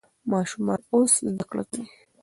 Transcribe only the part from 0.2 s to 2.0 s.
ماشومان اوس زده کړه کوي.